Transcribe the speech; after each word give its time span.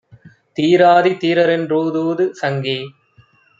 தீராதி 0.57 1.11
தீரரென் 1.17 1.67
றூதூது 1.71 2.25
சங்கே! 2.33 2.77